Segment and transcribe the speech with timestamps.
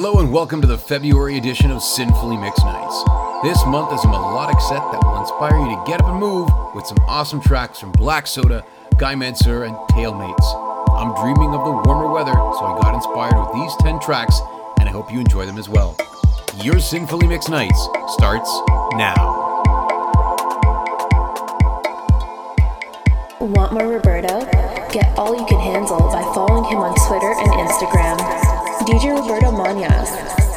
[0.00, 3.02] Hello and welcome to the February edition of Sinfully Mixed Nights.
[3.42, 6.48] This month is a melodic set that will inspire you to get up and move
[6.72, 8.64] with some awesome tracks from Black Soda,
[8.96, 10.46] Guy Mantzur, and Tailmates.
[10.94, 14.38] I'm dreaming of the warmer weather, so I got inspired with these 10 tracks,
[14.78, 15.96] and I hope you enjoy them as well.
[16.62, 18.48] Your Sinfully Mixed Nights starts
[18.92, 19.16] now.
[23.40, 24.44] Want more Roberto?
[24.92, 28.47] Get all you can handle by following him on Twitter and Instagram.
[28.88, 30.47] DJ Roberto Mañas.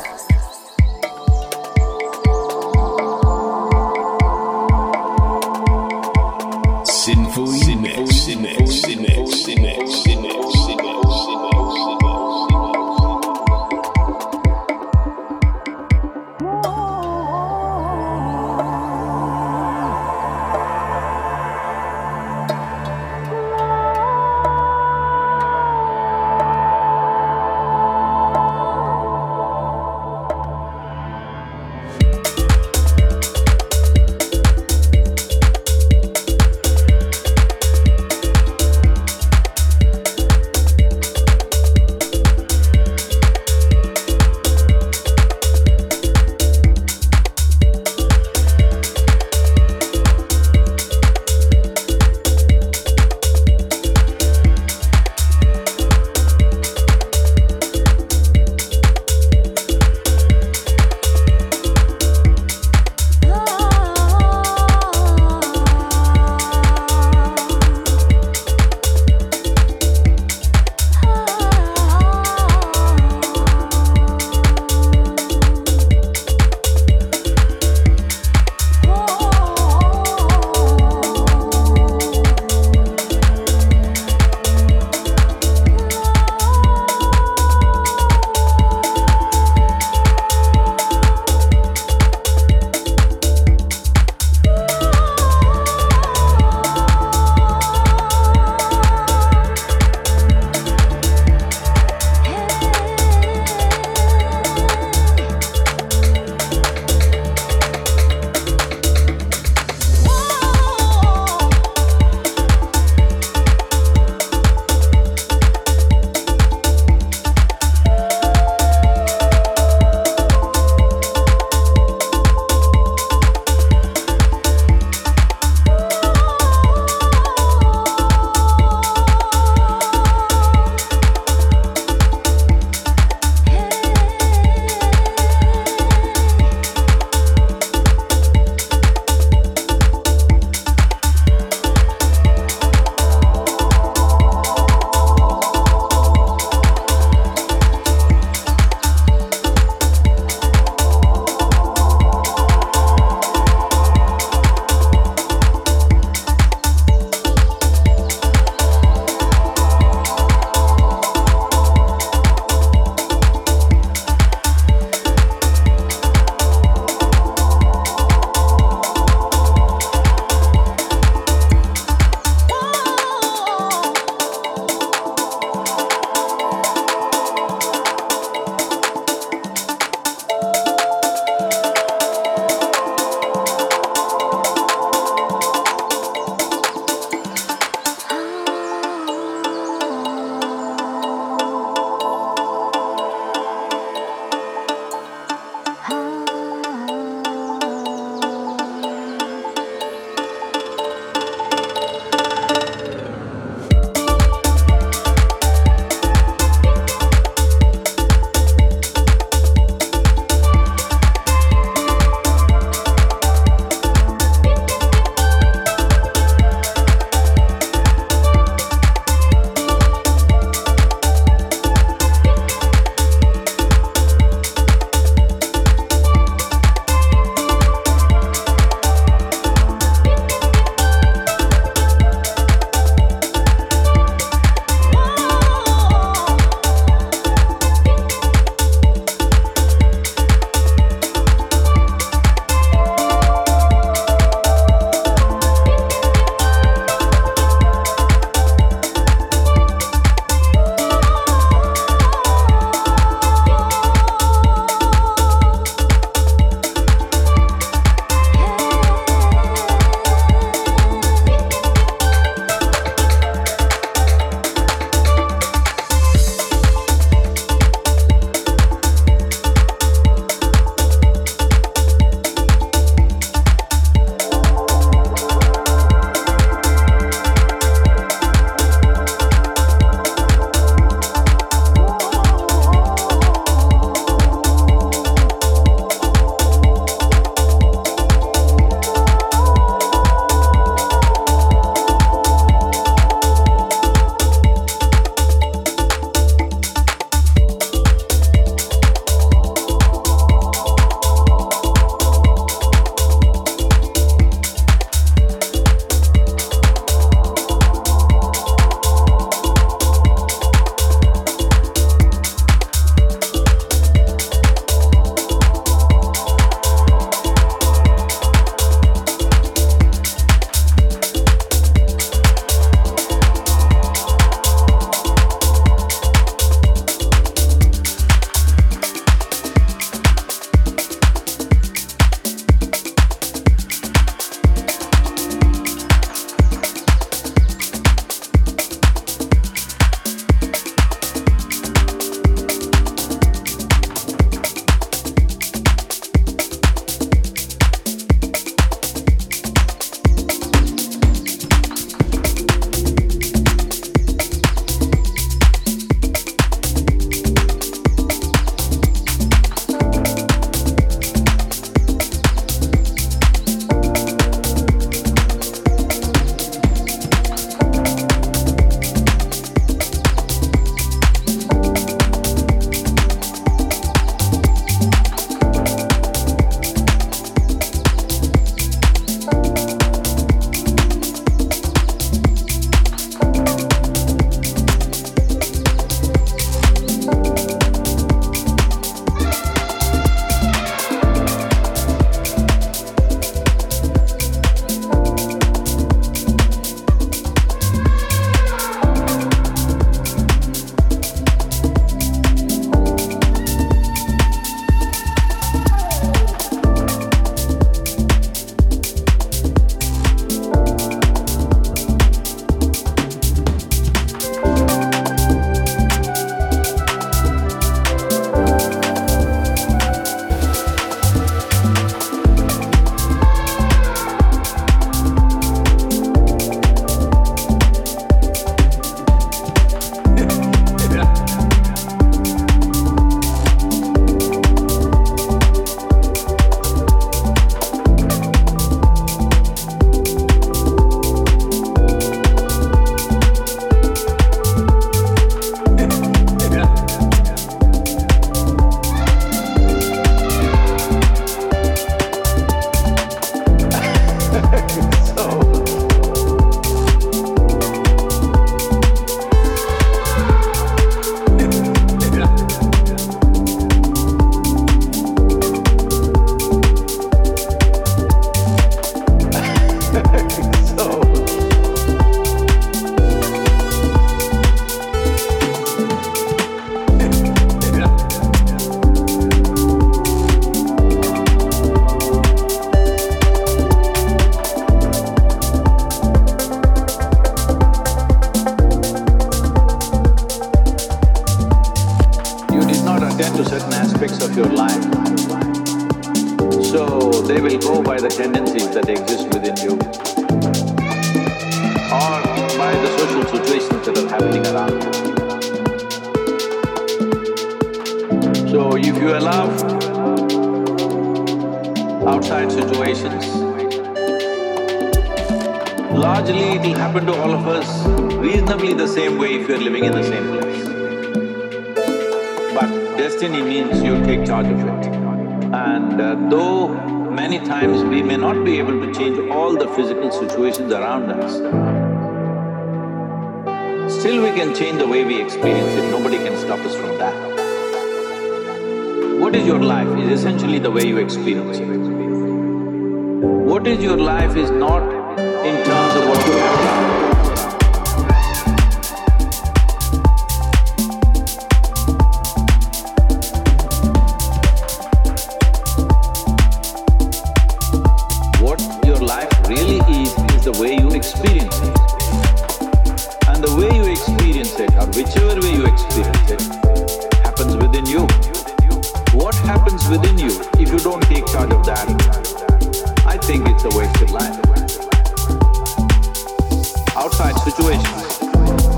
[577.22, 578.20] such situations,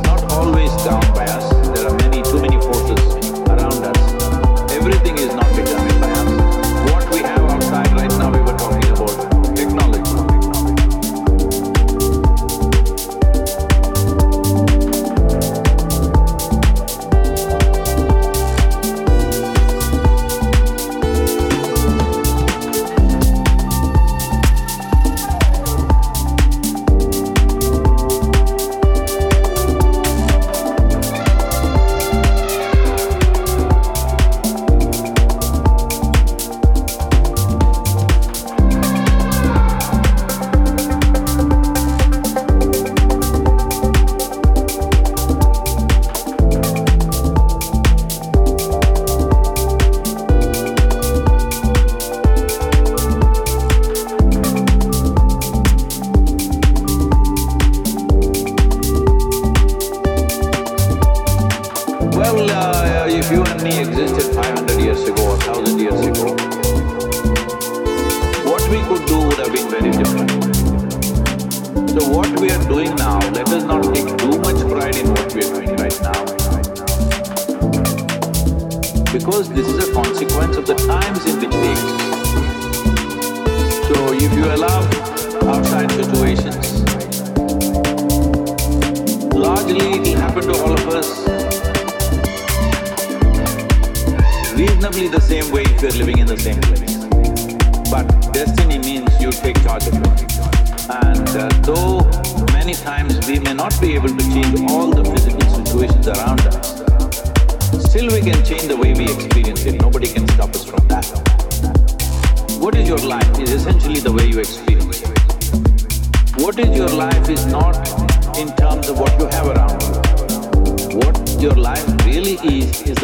[0.04, 1.23] not always down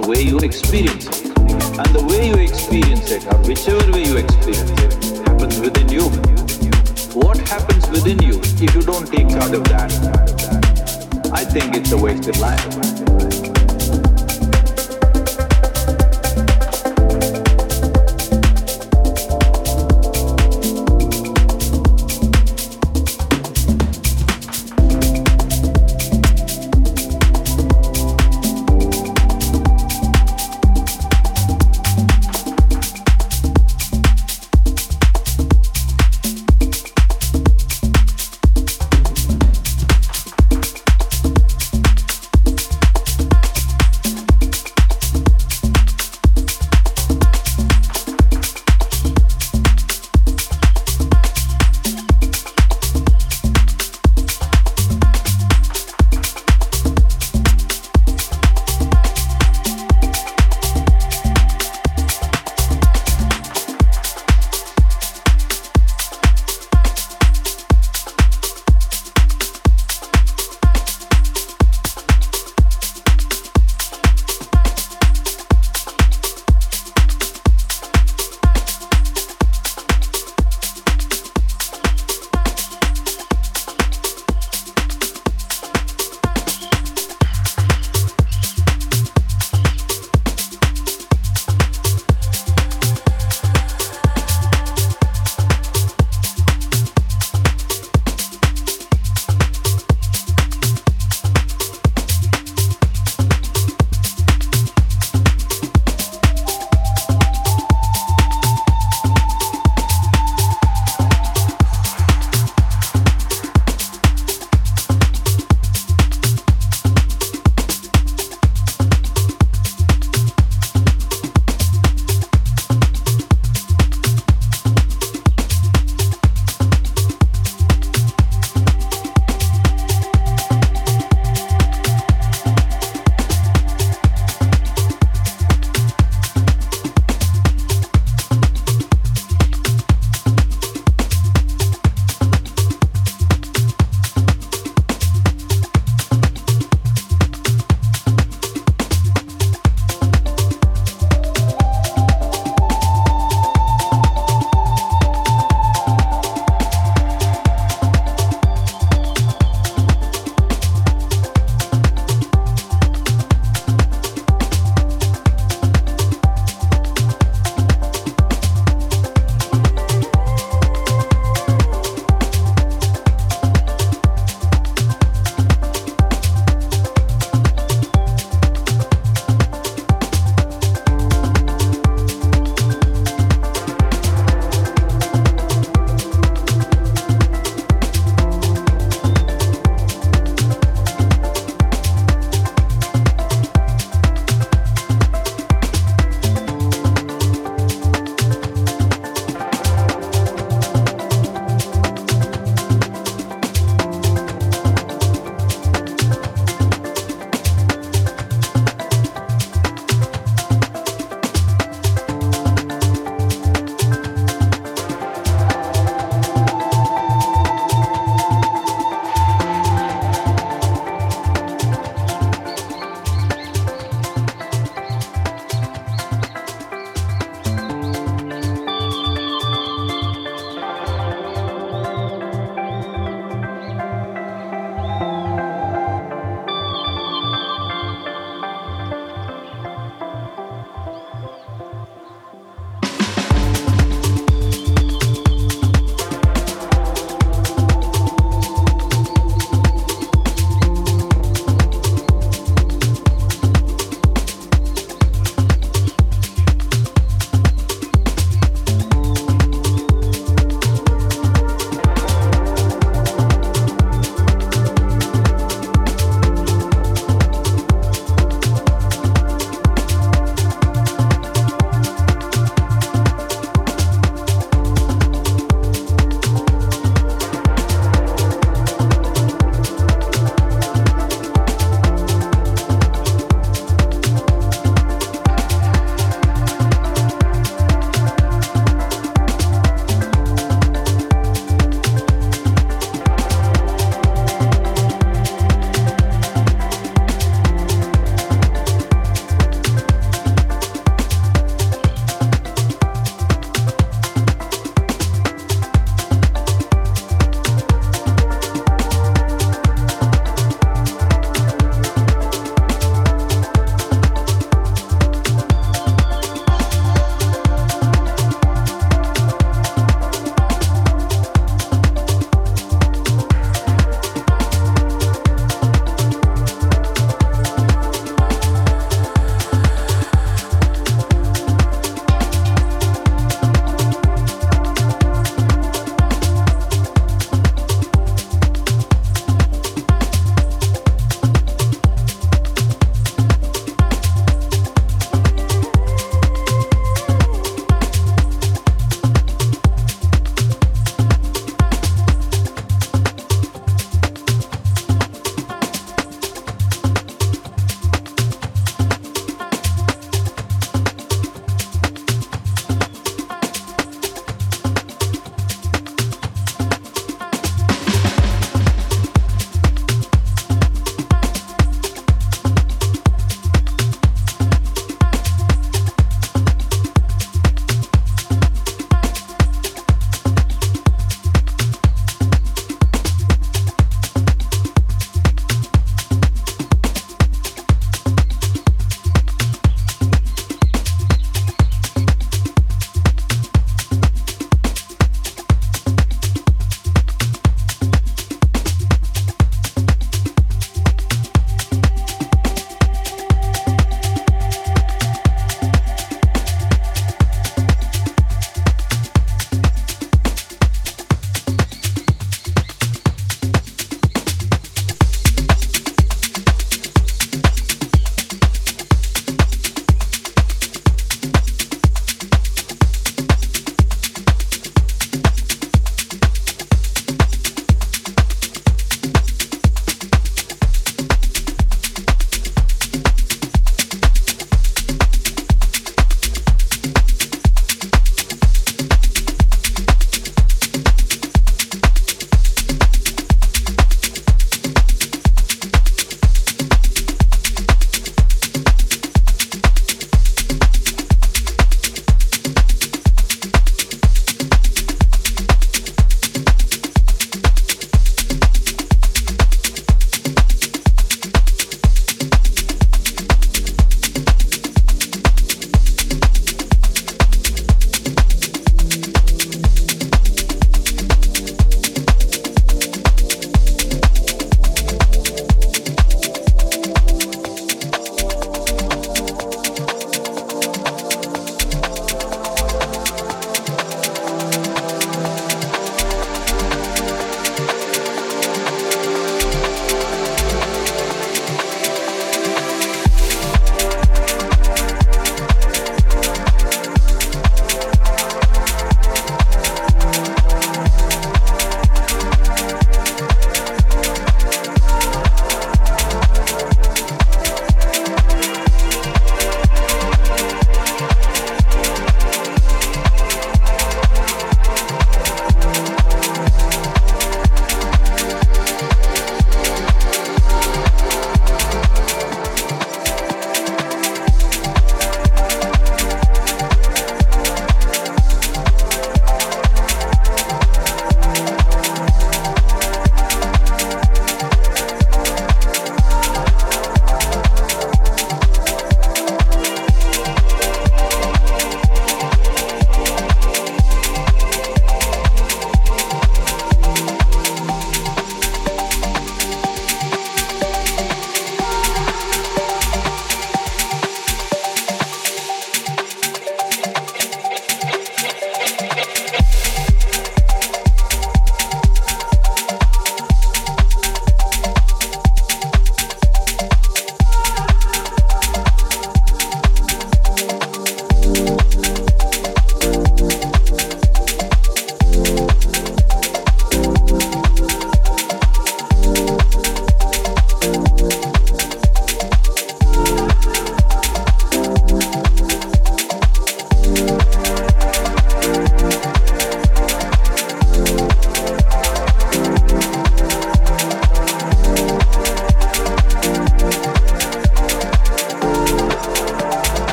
[0.00, 1.24] the way you experience it.
[1.78, 6.02] And the way you experience it, or whichever way you experience it, happens within you.
[7.18, 9.90] What happens within you if you don't take charge of that?
[11.32, 12.95] I think it's a wasted life.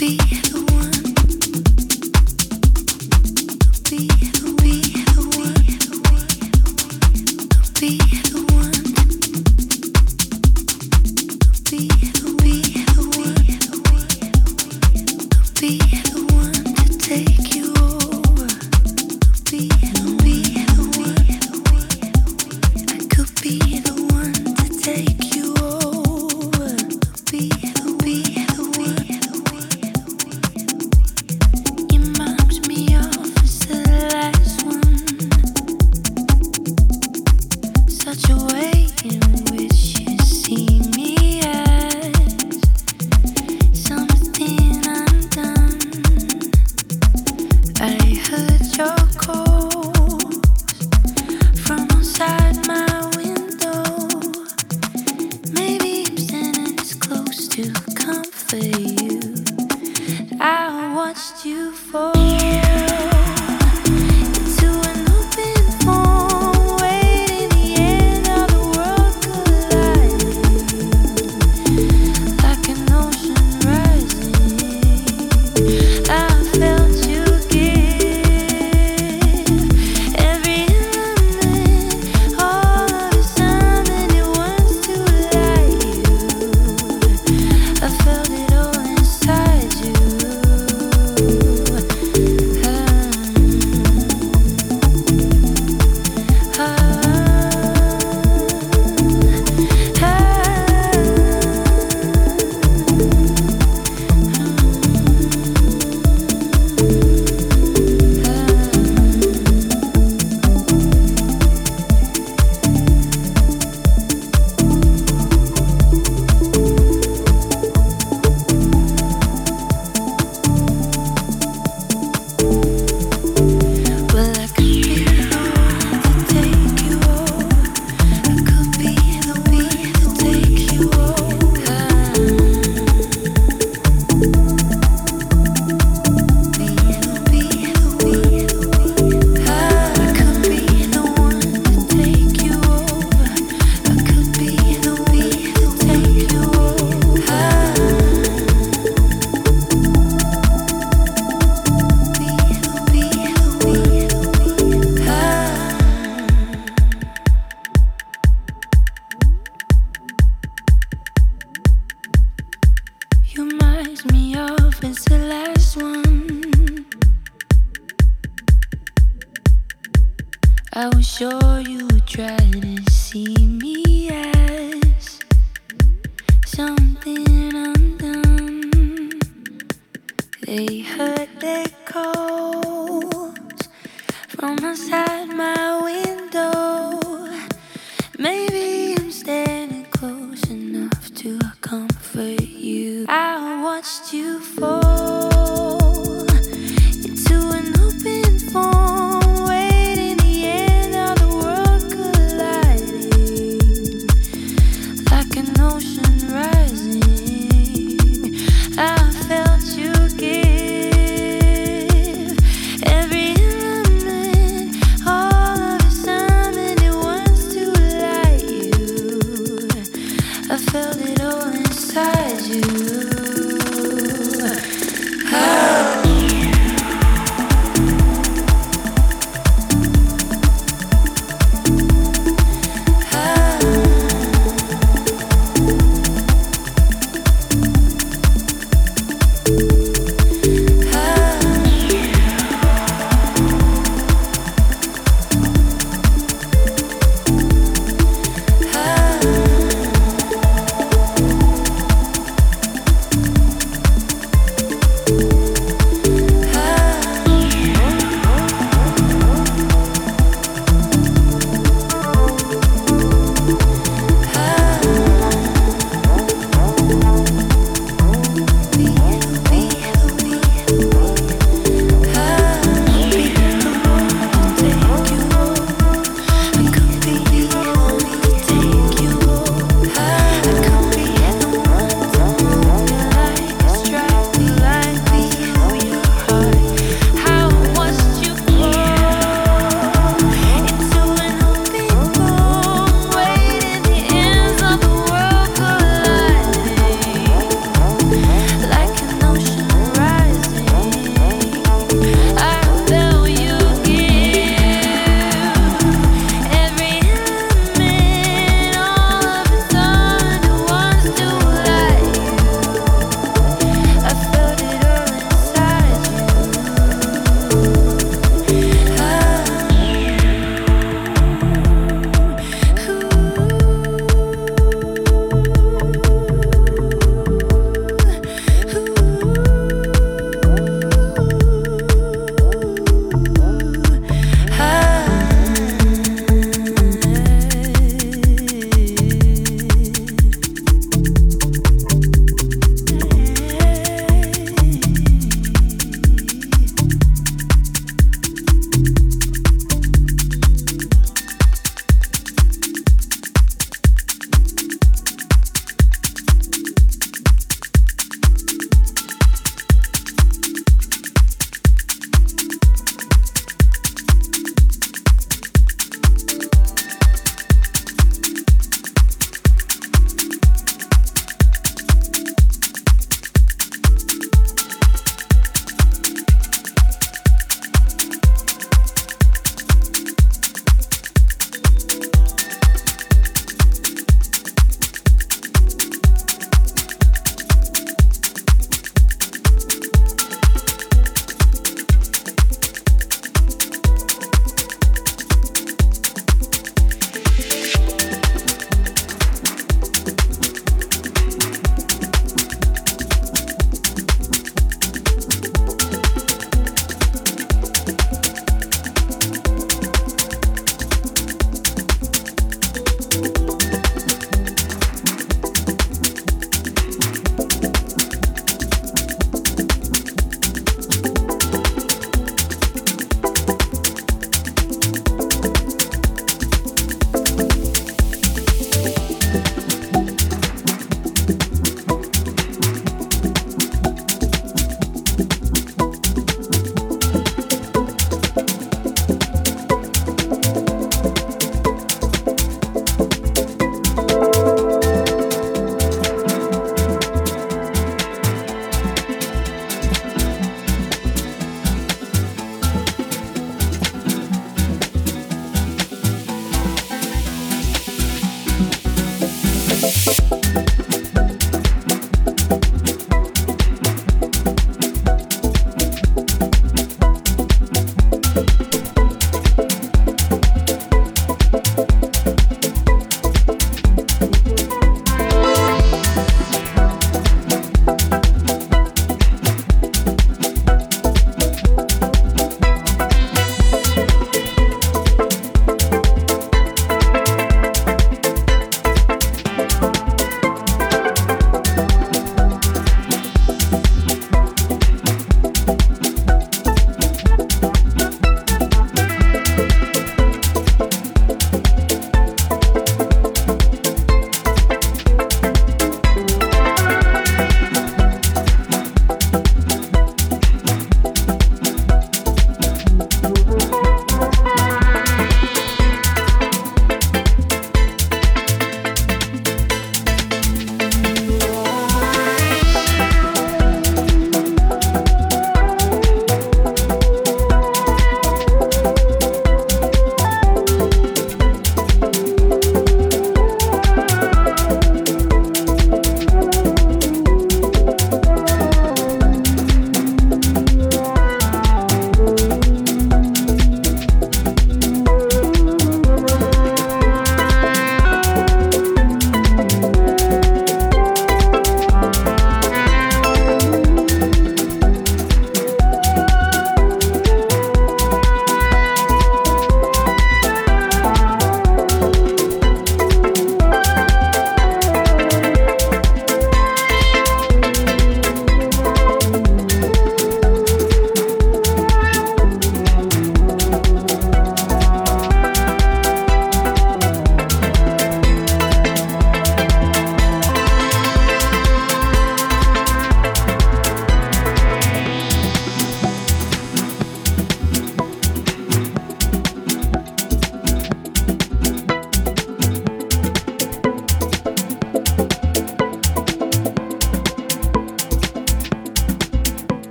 [0.00, 0.16] be.
[0.16, 0.65] the